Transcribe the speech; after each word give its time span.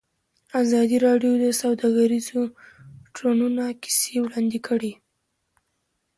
ازادي 0.61 0.97
راډیو 1.07 1.33
د 1.43 1.45
سوداګریز 1.61 2.27
تړونونه 3.15 3.63
کیسې 3.81 4.15
وړاندې 4.21 4.59
کړي. 4.67 4.93